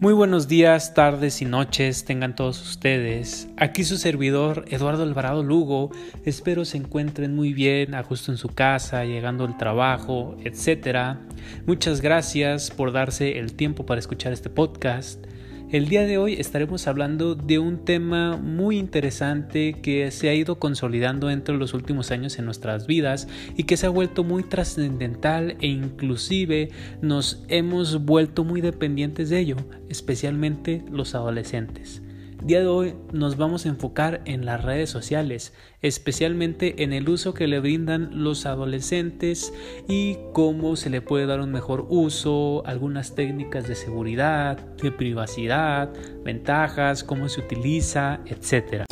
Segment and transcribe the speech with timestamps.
[0.00, 3.48] Muy buenos días, tardes y noches tengan todos ustedes.
[3.56, 5.92] Aquí su servidor Eduardo Alvarado Lugo.
[6.24, 11.16] Espero se encuentren muy bien, a en su casa, llegando al trabajo, etc.
[11.64, 15.24] Muchas gracias por darse el tiempo para escuchar este podcast.
[15.74, 20.60] El día de hoy estaremos hablando de un tema muy interesante que se ha ido
[20.60, 25.56] consolidando entre los últimos años en nuestras vidas y que se ha vuelto muy trascendental
[25.60, 26.70] e inclusive
[27.02, 29.56] nos hemos vuelto muy dependientes de ello,
[29.88, 32.03] especialmente los adolescentes
[32.44, 37.32] día de hoy nos vamos a enfocar en las redes sociales, especialmente en el uso
[37.32, 39.54] que le brindan los adolescentes
[39.88, 45.90] y cómo se le puede dar un mejor uso, algunas técnicas de seguridad, de privacidad,
[46.22, 48.84] ventajas, cómo se utiliza, etc.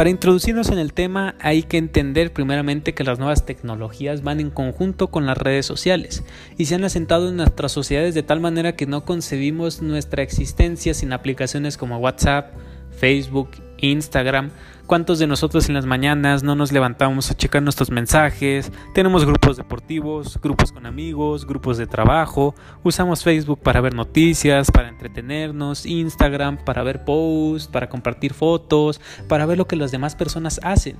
[0.00, 4.48] Para introducirnos en el tema hay que entender primeramente que las nuevas tecnologías van en
[4.48, 6.24] conjunto con las redes sociales
[6.56, 10.94] y se han asentado en nuestras sociedades de tal manera que no concebimos nuestra existencia
[10.94, 12.54] sin aplicaciones como WhatsApp,
[12.98, 14.52] Facebook, Instagram,
[14.90, 18.72] ¿Cuántos de nosotros en las mañanas no nos levantamos a checar nuestros mensajes?
[18.92, 24.88] Tenemos grupos deportivos, grupos con amigos, grupos de trabajo, usamos Facebook para ver noticias, para
[24.88, 30.58] entretenernos, Instagram para ver posts, para compartir fotos, para ver lo que las demás personas
[30.64, 30.96] hacen.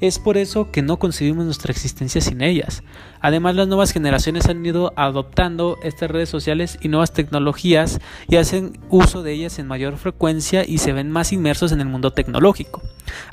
[0.00, 2.82] Es por eso que no concebimos nuestra existencia sin ellas.
[3.20, 8.78] Además, las nuevas generaciones han ido adoptando estas redes sociales y nuevas tecnologías y hacen
[8.88, 12.80] uso de ellas en mayor frecuencia y se ven más inmersos en el mundo tecnológico.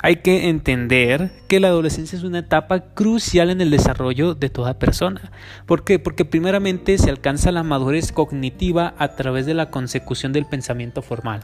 [0.02, 4.78] Hay que entender que la adolescencia es una etapa crucial en el desarrollo de toda
[4.78, 5.32] persona.
[5.66, 5.98] ¿Por qué?
[5.98, 11.40] Porque primeramente se alcanza la madurez cognitiva a través de la consecución del pensamiento formal.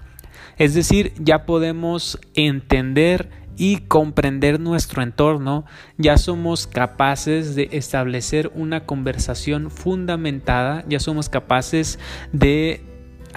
[0.56, 5.64] Es decir, ya podemos entender y comprender nuestro entorno,
[5.96, 11.98] ya somos capaces de establecer una conversación fundamentada, ya somos capaces
[12.32, 12.84] de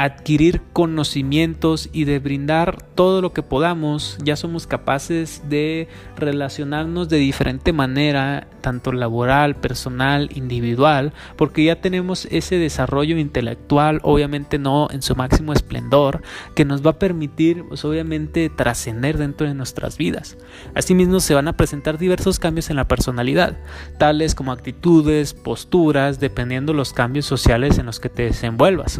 [0.04, 7.18] adquirir conocimientos y de brindar todo lo que podamos, ya somos capaces de relacionarnos de
[7.18, 15.04] diferente manera, tanto laboral, personal, individual, porque ya tenemos ese desarrollo intelectual, obviamente no en
[15.04, 16.24] su máximo esplendor,
[16.56, 20.36] que nos va a permitir, pues obviamente, trascender dentro de nuestras vidas.
[20.74, 23.56] Asimismo, se van a presentar diversos cambios en la personalidad,
[24.00, 29.00] tales como actitudes, posturas, dependiendo los cambios sociales en los que te desenvuelvas.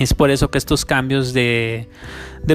[0.00, 1.90] Es por eso que estos cambios de,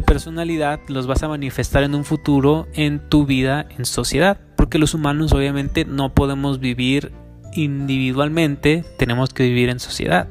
[0.03, 4.39] personalidad los vas a manifestar en un futuro en tu vida en sociedad.
[4.57, 7.11] Porque los humanos obviamente no podemos vivir
[7.53, 10.27] individualmente, tenemos que vivir en sociedad.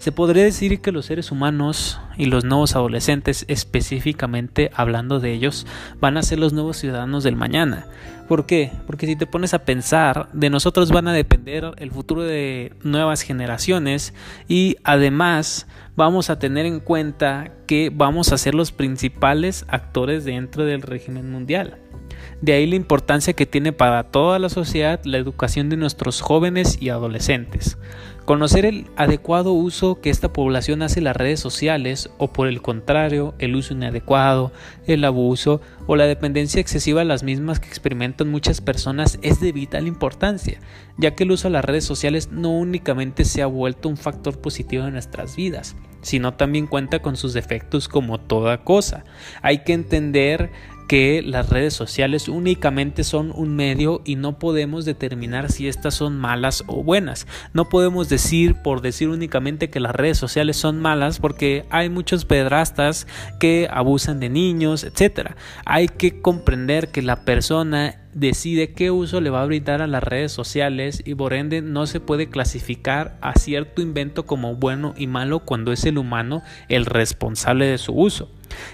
[0.00, 5.66] Se podría decir que los seres humanos y los nuevos adolescentes, específicamente hablando de ellos,
[6.00, 7.86] van a ser los nuevos ciudadanos del mañana.
[8.28, 8.70] ¿Por qué?
[8.86, 13.22] Porque si te pones a pensar, de nosotros van a depender el futuro de nuevas
[13.22, 14.12] generaciones
[14.48, 15.66] y además
[15.96, 21.32] vamos a tener en cuenta que vamos a ser los principales actores dentro del régimen
[21.32, 21.78] mundial.
[22.42, 26.76] De ahí la importancia que tiene para toda la sociedad la educación de nuestros jóvenes
[26.82, 27.78] y adolescentes.
[28.24, 33.34] Conocer el adecuado uso que esta población hace las redes sociales o por el contrario
[33.38, 34.52] el uso inadecuado,
[34.86, 39.50] el abuso o la dependencia excesiva a las mismas que experimentan muchas personas es de
[39.50, 40.60] vital importancia,
[40.96, 44.40] ya que el uso de las redes sociales no únicamente se ha vuelto un factor
[44.40, 49.04] positivo en nuestras vidas, sino también cuenta con sus defectos como toda cosa.
[49.42, 50.50] Hay que entender
[50.90, 56.18] que las redes sociales únicamente son un medio y no podemos determinar si estas son
[56.18, 57.28] malas o buenas.
[57.52, 62.24] No podemos decir por decir únicamente que las redes sociales son malas porque hay muchos
[62.24, 63.06] pedrastas
[63.38, 65.36] que abusan de niños, etc.
[65.64, 70.02] Hay que comprender que la persona decide qué uso le va a brindar a las
[70.02, 75.06] redes sociales y por ende no se puede clasificar a cierto invento como bueno y
[75.06, 78.28] malo cuando es el humano el responsable de su uso.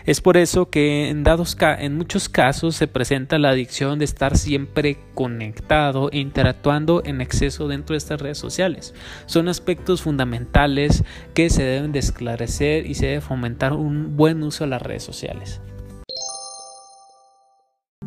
[0.05, 4.37] Es por eso que en, dados en muchos casos se presenta la adicción de estar
[4.37, 8.95] siempre conectado e interactuando en exceso dentro de estas redes sociales.
[9.27, 11.05] Son aspectos fundamentales
[11.35, 15.03] que se deben de esclarecer y se debe fomentar un buen uso de las redes
[15.03, 15.61] sociales.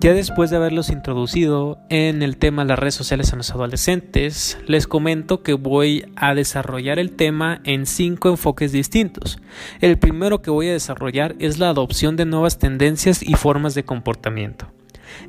[0.02, 4.58] Ya después de haberlos introducido en el tema de las redes sociales a los adolescentes,
[4.66, 9.42] les comento que voy a desarrollar el tema en cinco enfoques distintos.
[9.82, 13.84] El primero que voy a desarrollar es la adopción de nuevas tendencias y formas de
[13.84, 14.72] comportamiento.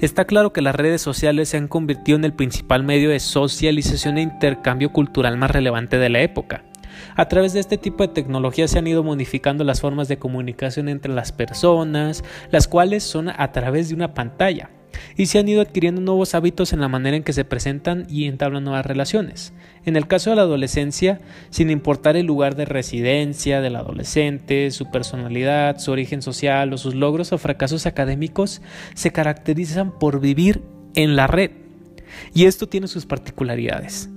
[0.00, 4.18] Está claro que las redes sociales se han convertido en el principal medio de socialización
[4.18, 6.62] e intercambio cultural más relevante de la época.
[7.20, 10.88] A través de este tipo de tecnología se han ido modificando las formas de comunicación
[10.88, 14.70] entre las personas, las cuales son a través de una pantalla.
[15.16, 18.24] y se han ido adquiriendo nuevos hábitos en la manera en que se presentan y
[18.24, 19.52] entablan nuevas relaciones.
[19.84, 21.20] En el caso de la adolescencia,
[21.50, 26.94] sin importar el lugar de residencia del adolescente, su personalidad, su origen social o sus
[26.94, 28.62] logros o fracasos académicos,
[28.94, 30.62] se caracterizan por vivir
[30.94, 31.50] en la red.
[32.32, 34.08] Y esto tiene sus particularidades.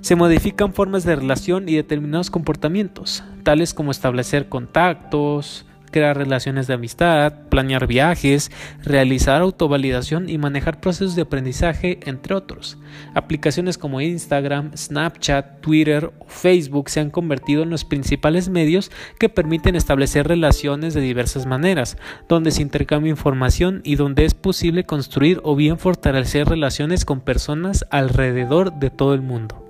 [0.00, 6.74] Se modifican formas de relación y determinados comportamientos, tales como establecer contactos, crear relaciones de
[6.74, 8.50] amistad, planear viajes,
[8.82, 12.78] realizar autovalidación y manejar procesos de aprendizaje, entre otros.
[13.14, 19.28] Aplicaciones como Instagram, Snapchat, Twitter o Facebook se han convertido en los principales medios que
[19.28, 21.96] permiten establecer relaciones de diversas maneras,
[22.28, 27.84] donde se intercambia información y donde es posible construir o bien fortalecer relaciones con personas
[27.90, 29.67] alrededor de todo el mundo.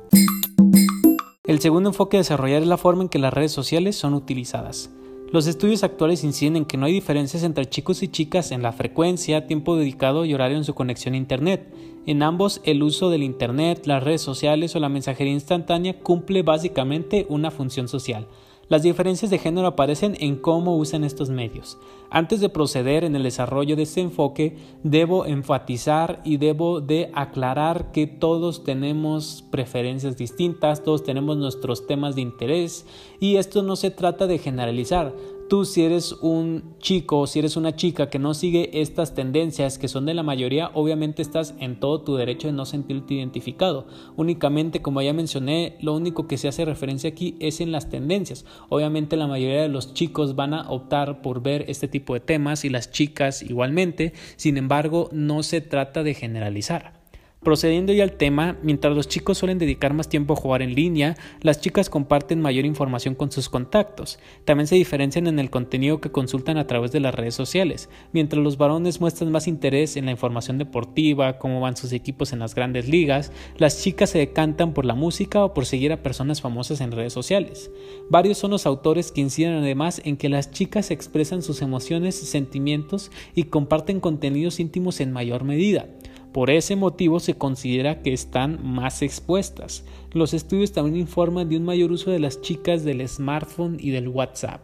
[1.49, 4.91] El segundo enfoque a desarrollar es la forma en que las redes sociales son utilizadas.
[5.33, 8.73] Los estudios actuales inciden en que no hay diferencias entre chicos y chicas en la
[8.73, 11.73] frecuencia, tiempo dedicado y horario en su conexión a Internet.
[12.05, 17.25] En ambos, el uso del Internet, las redes sociales o la mensajería instantánea cumple básicamente
[17.31, 18.27] una función social.
[18.69, 21.79] Las diferencias de género aparecen en cómo usan estos medios.
[22.11, 27.93] Antes de proceder en el desarrollo de este enfoque, debo enfatizar y debo de aclarar
[27.93, 32.85] que todos tenemos preferencias distintas, todos tenemos nuestros temas de interés
[33.20, 35.14] y esto no se trata de generalizar.
[35.49, 39.89] Tú si eres un chico, si eres una chica que no sigue estas tendencias que
[39.89, 43.87] son de la mayoría, obviamente estás en todo tu derecho de no sentirte identificado.
[44.17, 48.45] Únicamente, como ya mencioné, lo único que se hace referencia aquí es en las tendencias.
[48.69, 52.67] Obviamente la mayoría de los chicos van a optar por ver este tipo de temas
[52.67, 54.12] y las chicas igualmente.
[54.37, 56.98] Sin embargo, no se trata de generalizar.
[57.40, 61.17] Procediendo ya al tema, mientras los chicos suelen dedicar más tiempo a jugar en línea,
[61.40, 64.19] las chicas comparten mayor información con sus contactos.
[64.44, 67.90] También se diferencian en el contenido que consultan a través de las redes sociales.
[68.12, 72.40] Mientras los varones muestran más interés en la información deportiva, cómo van sus equipos en
[72.40, 76.40] las grandes ligas, las chicas se decantan por la música o por seguir a personas
[76.40, 77.70] famosas en redes sociales.
[78.11, 83.12] Varios son los autores que inciden además en que las chicas expresan sus emociones, sentimientos
[83.37, 85.87] y comparten contenidos íntimos en mayor medida.
[86.32, 89.84] Por ese motivo se considera que están más expuestas.
[90.12, 94.08] Los estudios también informan de un mayor uso de las chicas del smartphone y del
[94.08, 94.60] WhatsApp.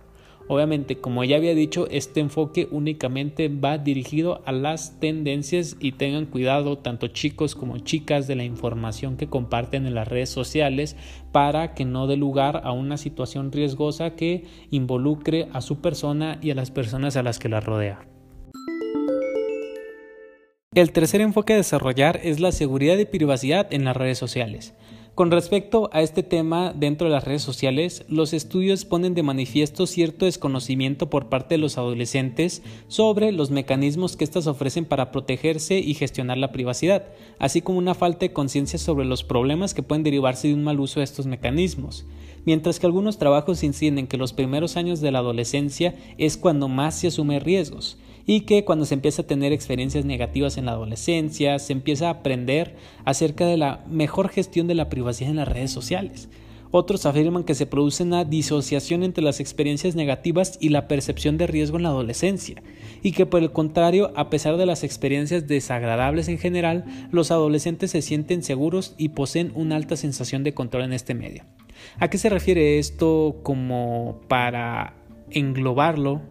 [0.46, 6.26] Obviamente, como ya había dicho, este enfoque únicamente va dirigido a las tendencias y tengan
[6.26, 10.96] cuidado tanto chicos como chicas de la información que comparten en las redes sociales
[11.32, 16.50] para que no dé lugar a una situación riesgosa que involucre a su persona y
[16.50, 18.13] a las personas a las que la rodea.
[20.74, 24.74] El tercer enfoque a desarrollar es la seguridad y privacidad en las redes sociales.
[25.14, 29.86] Con respecto a este tema dentro de las redes sociales, los estudios ponen de manifiesto
[29.86, 35.78] cierto desconocimiento por parte de los adolescentes sobre los mecanismos que éstas ofrecen para protegerse
[35.78, 37.04] y gestionar la privacidad,
[37.38, 40.80] así como una falta de conciencia sobre los problemas que pueden derivarse de un mal
[40.80, 42.04] uso de estos mecanismos.
[42.46, 46.66] Mientras que algunos trabajos inciden en que los primeros años de la adolescencia es cuando
[46.66, 50.72] más se asume riesgos, y que cuando se empieza a tener experiencias negativas en la
[50.72, 55.48] adolescencia, se empieza a aprender acerca de la mejor gestión de la privacidad en las
[55.48, 56.28] redes sociales.
[56.76, 61.46] Otros afirman que se produce una disociación entre las experiencias negativas y la percepción de
[61.46, 62.64] riesgo en la adolescencia,
[63.00, 67.92] y que por el contrario, a pesar de las experiencias desagradables en general, los adolescentes
[67.92, 71.44] se sienten seguros y poseen una alta sensación de control en este medio.
[72.00, 74.94] ¿A qué se refiere esto como para
[75.30, 76.22] englobarlo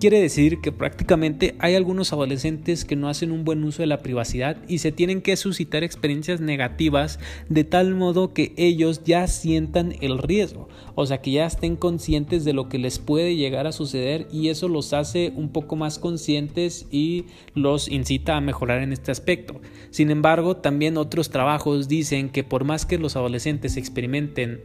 [0.00, 3.98] Quiere decir que prácticamente hay algunos adolescentes que no hacen un buen uso de la
[3.98, 9.96] privacidad y se tienen que suscitar experiencias negativas de tal modo que ellos ya sientan
[10.00, 13.72] el riesgo, o sea que ya estén conscientes de lo que les puede llegar a
[13.72, 17.24] suceder y eso los hace un poco más conscientes y
[17.54, 19.60] los incita a mejorar en este aspecto.
[19.90, 24.60] Sin embargo, también otros trabajos dicen que por más que los adolescentes experimenten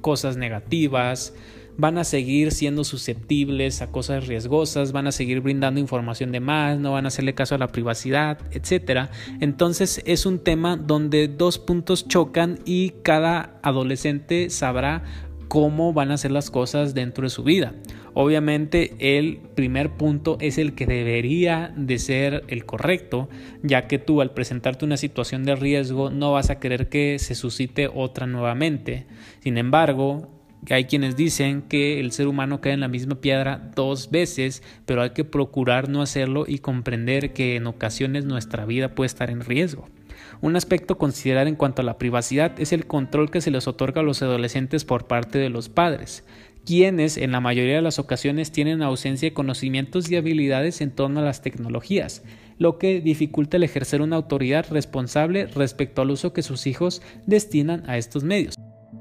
[0.00, 1.34] cosas negativas,
[1.76, 6.78] van a seguir siendo susceptibles a cosas riesgosas, van a seguir brindando información de más,
[6.78, 9.08] no van a hacerle caso a la privacidad, etc.
[9.40, 15.02] Entonces es un tema donde dos puntos chocan y cada adolescente sabrá
[15.48, 17.74] cómo van a ser las cosas dentro de su vida.
[18.14, 23.28] Obviamente el primer punto es el que debería de ser el correcto,
[23.62, 27.34] ya que tú al presentarte una situación de riesgo no vas a querer que se
[27.34, 29.06] suscite otra nuevamente.
[29.40, 30.28] Sin embargo,
[30.70, 35.02] hay quienes dicen que el ser humano cae en la misma piedra dos veces, pero
[35.02, 39.42] hay que procurar no hacerlo y comprender que en ocasiones nuestra vida puede estar en
[39.42, 39.88] riesgo.
[40.40, 43.68] Un aspecto a considerar en cuanto a la privacidad es el control que se les
[43.68, 46.24] otorga a los adolescentes por parte de los padres,
[46.64, 51.20] quienes en la mayoría de las ocasiones tienen ausencia de conocimientos y habilidades en torno
[51.20, 52.22] a las tecnologías.
[52.56, 57.82] lo que dificulta el ejercer una autoridad responsable respecto al uso que sus hijos destinan
[57.90, 58.54] a estos medios.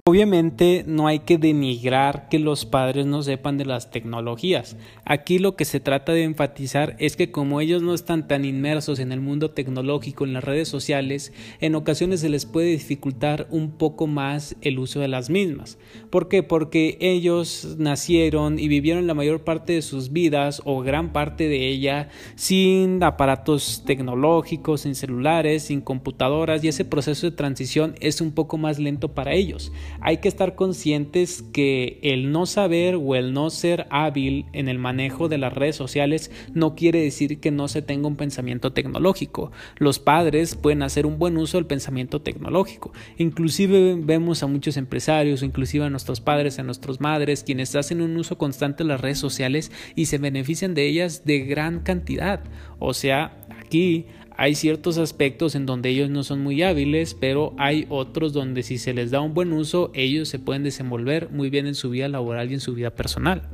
[0.06, 4.76] Obviamente no hay que denigrar que los padres no sepan de las tecnologías.
[5.06, 9.00] Aquí lo que se trata de enfatizar es que como ellos no están tan inmersos
[9.00, 11.32] en el mundo tecnológico, en las redes sociales,
[11.62, 15.78] en ocasiones se les puede dificultar un poco más el uso de las mismas.
[16.10, 16.44] ¿Por qué?
[16.44, 21.70] Porque ellos nacieron y vivieron la mayor parte de sus vidas o gran parte de
[21.70, 28.34] ella sin aparatos tecnológicos, sin celulares, sin computadoras y ese proceso de transición es un
[28.34, 29.72] poco más lento para ellos
[30.02, 34.80] hay que estar conscientes que el no saber o el no ser hábil en el
[34.80, 39.52] manejo de las redes sociales no quiere decir que no se tenga un pensamiento tecnológico.
[39.78, 42.92] Los padres pueden hacer un buen uso del pensamiento tecnológico.
[43.18, 48.18] Inclusive vemos a muchos empresarios, inclusive a nuestros padres, a nuestras madres, quienes hacen un
[48.18, 52.44] uso constante de las redes sociales y se benefician de ellas de gran cantidad.
[52.80, 54.06] O sea, aquí
[54.38, 58.78] hay ciertos aspectos en donde ellos no son muy hábiles, pero hay otros donde si
[58.78, 62.08] se les da un buen uso, ellos se pueden desenvolver muy bien en su vida
[62.08, 63.50] laboral y en su vida personal.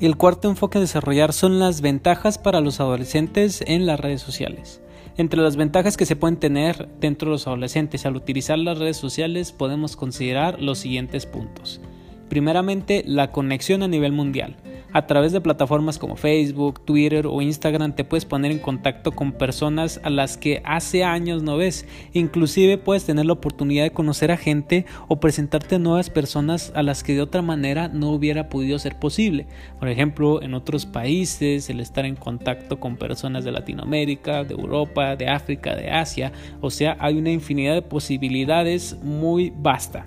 [0.00, 4.80] El cuarto enfoque a desarrollar son las ventajas para los adolescentes en las redes sociales.
[5.16, 8.96] Entre las ventajas que se pueden tener dentro de los adolescentes al utilizar las redes
[8.96, 11.80] sociales podemos considerar los siguientes puntos.
[12.28, 14.54] Primeramente, la conexión a nivel mundial.
[14.90, 19.32] A través de plataformas como Facebook, Twitter o Instagram te puedes poner en contacto con
[19.32, 21.86] personas a las que hace años no ves.
[22.14, 26.82] Inclusive puedes tener la oportunidad de conocer a gente o presentarte a nuevas personas a
[26.82, 29.46] las que de otra manera no hubiera podido ser posible.
[29.78, 35.16] Por ejemplo, en otros países, el estar en contacto con personas de Latinoamérica, de Europa,
[35.16, 36.32] de África, de Asia.
[36.62, 40.06] O sea, hay una infinidad de posibilidades muy vasta.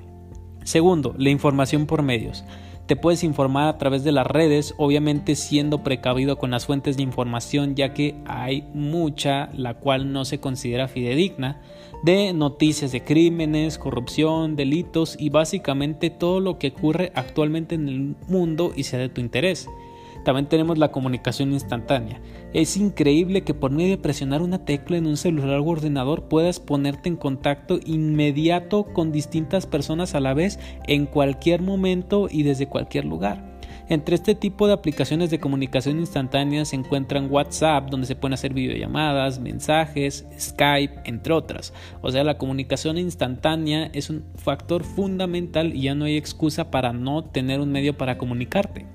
[0.64, 2.44] Segundo, la información por medios.
[2.92, 7.04] Te puedes informar a través de las redes, obviamente siendo precavido con las fuentes de
[7.04, 11.62] información ya que hay mucha la cual no se considera fidedigna
[12.04, 18.16] de noticias de crímenes, corrupción, delitos y básicamente todo lo que ocurre actualmente en el
[18.28, 19.70] mundo y sea de tu interés.
[20.24, 22.22] También tenemos la comunicación instantánea.
[22.54, 26.60] Es increíble que por medio de presionar una tecla en un celular o ordenador puedas
[26.60, 32.68] ponerte en contacto inmediato con distintas personas a la vez en cualquier momento y desde
[32.68, 33.52] cualquier lugar.
[33.92, 38.54] Entre este tipo de aplicaciones de comunicación instantánea se encuentran WhatsApp, donde se pueden hacer
[38.54, 41.74] videollamadas, mensajes, Skype, entre otras.
[42.02, 46.94] O sea, la comunicación instantánea es un factor fundamental y ya no hay excusa para
[46.94, 48.86] no tener un medio para comunicarte.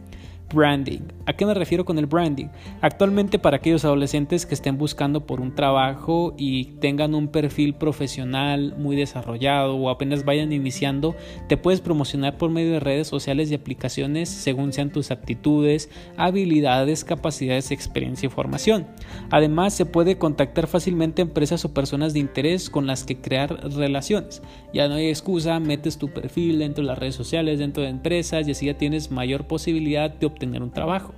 [0.54, 1.00] Branding.
[1.26, 2.46] ¿A qué me refiero con el branding?
[2.80, 8.76] Actualmente para aquellos adolescentes que estén buscando por un trabajo y tengan un perfil profesional
[8.78, 11.16] muy desarrollado o apenas vayan iniciando,
[11.48, 17.04] te puedes promocionar por medio de redes sociales y aplicaciones según sean tus aptitudes, habilidades,
[17.04, 18.86] capacidades, experiencia y formación.
[19.30, 24.42] Además, se puede contactar fácilmente empresas o personas de interés con las que crear relaciones.
[24.72, 28.46] Ya no hay excusa, metes tu perfil dentro de las redes sociales, dentro de empresas
[28.46, 31.14] y así ya tienes mayor posibilidad de obtener un trabajo.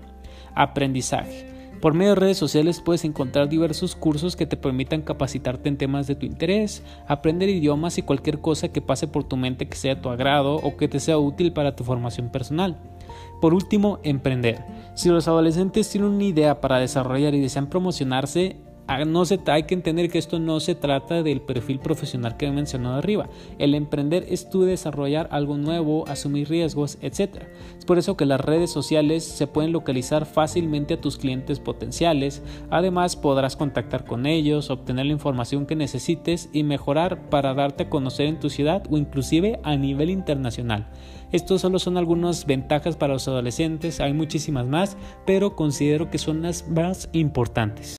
[0.55, 1.59] Aprendizaje.
[1.81, 6.09] Por medio de redes sociales puedes encontrar diversos cursos que te permitan capacitarte en temas
[6.09, 9.95] de tu interés, aprender idiomas y cualquier cosa que pase por tu mente que sea
[9.95, 12.79] de tu agrado o que te sea útil para tu formación personal.
[13.41, 14.65] Por último, emprender.
[14.95, 18.57] Si los adolescentes tienen una idea para desarrollar y desean promocionarse,
[19.07, 22.51] no se, hay que entender que esto no se trata del perfil profesional que he
[22.51, 23.29] mencionado arriba.
[23.59, 27.43] El emprender es tú desarrollar algo nuevo, asumir riesgos, etc.
[27.79, 32.43] Es por eso que las redes sociales se pueden localizar fácilmente a tus clientes potenciales.
[32.71, 37.91] Además podrás contactar con ellos, obtener la información que necesites y mejorar para darte a
[37.91, 40.89] conocer en tu ciudad o inclusive a nivel internacional.
[41.31, 46.41] Estos solo son algunas ventajas para los adolescentes, hay muchísimas más, pero considero que son
[46.41, 47.99] las más importantes.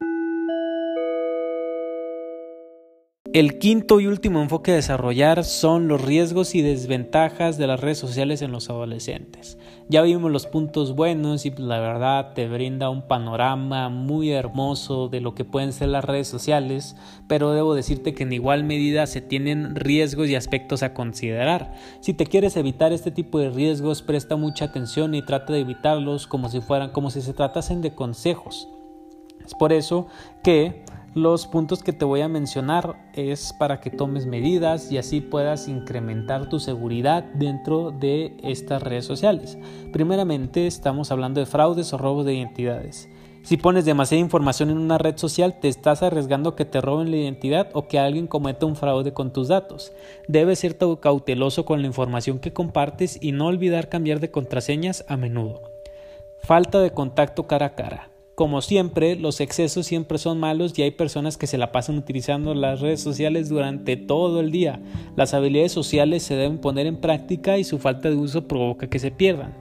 [3.31, 8.00] El quinto y último enfoque a desarrollar son los riesgos y desventajas de las redes
[8.00, 9.59] sociales en los adolescentes.
[9.88, 15.21] Ya vimos los puntos buenos y la verdad te brinda un panorama muy hermoso de
[15.21, 16.95] lo que pueden ser las redes sociales,
[17.27, 21.75] pero debo decirte que en igual medida se tienen riesgos y aspectos a considerar.
[22.00, 26.25] Si te quieres evitar este tipo de riesgos, presta mucha atención y trata de evitarlos
[26.25, 28.67] como si fueran como si se tratasen de consejos.
[29.45, 30.07] Es por eso
[30.43, 30.83] que
[31.19, 35.67] los puntos que te voy a mencionar es para que tomes medidas y así puedas
[35.67, 39.57] incrementar tu seguridad dentro de estas redes sociales.
[39.91, 43.09] Primeramente estamos hablando de fraudes o robos de identidades.
[43.43, 47.17] Si pones demasiada información en una red social, te estás arriesgando que te roben la
[47.17, 49.93] identidad o que alguien cometa un fraude con tus datos.
[50.27, 55.17] Debes ser cauteloso con la información que compartes y no olvidar cambiar de contraseñas a
[55.17, 55.61] menudo.
[56.39, 58.09] Falta de contacto cara a cara.
[58.39, 62.53] Como siempre, los excesos siempre son malos y hay personas que se la pasan utilizando
[62.53, 64.79] las redes sociales durante todo el día.
[65.17, 68.98] Las habilidades sociales se deben poner en práctica y su falta de uso provoca que
[68.98, 69.58] se pierdan.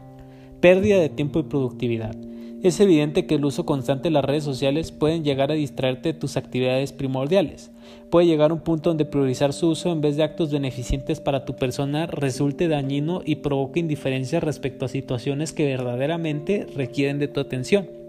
[0.61, 2.15] Pérdida de tiempo y productividad.
[2.63, 6.19] Es evidente que el uso constante de las redes sociales pueden llegar a distraerte de
[6.21, 7.73] tus actividades primordiales.
[8.11, 11.45] Puede llegar a un punto donde priorizar su uso en vez de actos beneficentes para
[11.45, 17.41] tu persona resulte dañino y provoque indiferencia respecto a situaciones que verdaderamente requieren de tu
[17.41, 18.08] atención.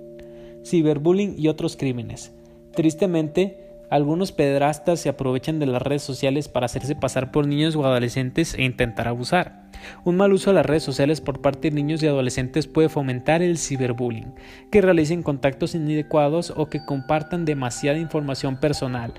[0.66, 2.32] Ciberbullying y otros crímenes.
[2.76, 7.86] Tristemente, algunos pedrastas se aprovechan de las redes sociales para hacerse pasar por niños o
[7.86, 9.70] adolescentes e intentar abusar.
[10.04, 13.42] Un mal uso de las redes sociales por parte de niños y adolescentes puede fomentar
[13.42, 14.36] el ciberbullying,
[14.72, 19.14] que realicen contactos inadecuados o que compartan demasiada información personal.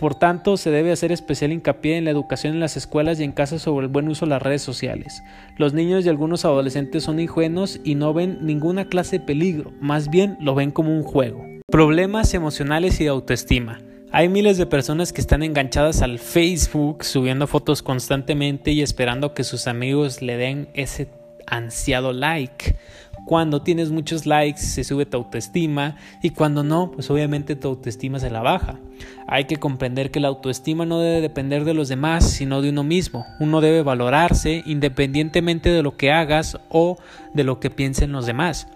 [0.00, 3.32] Por tanto, se debe hacer especial hincapié en la educación en las escuelas y en
[3.32, 5.22] casa sobre el buen uso de las redes sociales.
[5.58, 10.08] Los niños y algunos adolescentes son ingenuos y no ven ninguna clase de peligro, más
[10.08, 11.44] bien lo ven como un juego.
[11.70, 13.82] Problemas emocionales y de autoestima.
[14.10, 19.44] Hay miles de personas que están enganchadas al Facebook subiendo fotos constantemente y esperando que
[19.44, 21.08] sus amigos le den ese
[21.46, 22.74] ansiado like.
[23.24, 28.18] Cuando tienes muchos likes se sube tu autoestima y cuando no, pues obviamente tu autoestima
[28.18, 28.78] se la baja.
[29.26, 32.82] Hay que comprender que la autoestima no debe depender de los demás, sino de uno
[32.82, 33.24] mismo.
[33.38, 36.96] Uno debe valorarse independientemente de lo que hagas o
[37.34, 38.66] de lo que piensen los demás.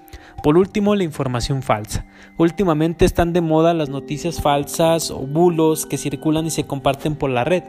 [0.43, 2.05] Por último, la información falsa.
[2.37, 7.31] Últimamente están de moda las noticias falsas o bulos que circulan y se comparten por
[7.31, 7.65] la red.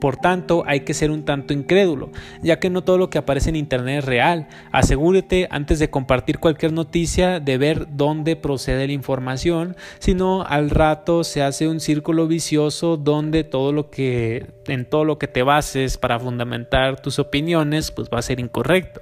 [0.00, 2.10] Por tanto, hay que ser un tanto incrédulo,
[2.42, 4.48] ya que no todo lo que aparece en Internet es real.
[4.70, 11.24] Asegúrate antes de compartir cualquier noticia de ver dónde procede la información, sino al rato
[11.24, 15.98] se hace un círculo vicioso donde todo lo que en todo lo que te bases
[15.98, 19.00] para fundamentar tus opiniones, pues va a ser incorrecto.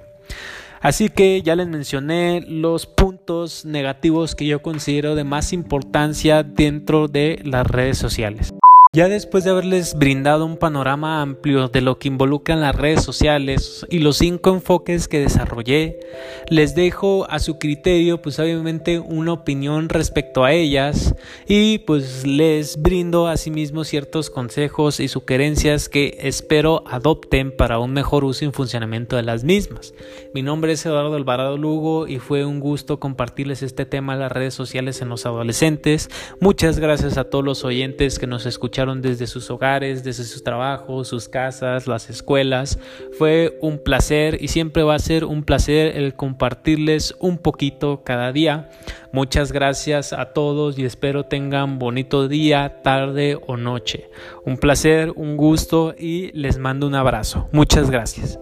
[0.80, 7.06] Así que ya les mencioné los puntos negativos que yo considero de más importancia dentro
[7.06, 8.52] de las redes sociales.
[8.94, 13.87] Ya después de haberles brindado un panorama amplio de lo que involucran las redes sociales
[13.88, 15.98] y los cinco enfoques que desarrollé,
[16.50, 21.14] les dejo a su criterio pues obviamente una opinión respecto a ellas
[21.48, 28.24] y pues les brindo asimismo ciertos consejos y sugerencias que espero adopten para un mejor
[28.24, 29.94] uso y funcionamiento de las mismas.
[30.35, 34.33] Mi nombre es Eduardo Alvarado Lugo y fue un gusto compartirles este tema en las
[34.33, 36.11] redes sociales en los adolescentes.
[36.40, 38.44] Muchas gracias a todos los oyentes que nos
[39.01, 42.79] desde sus hogares, desde sus trabajos, sus casas, las escuelas.
[43.16, 48.33] Fue un placer y siempre va a ser un placer el compartirles un poquito cada
[48.33, 48.71] día.
[49.12, 54.11] Muchas gracias a todos y espero tengan bonito día, tarde o noche.
[54.45, 57.49] Un placer, un gusto y les mando un abrazo.
[57.53, 58.38] Muchas gracias.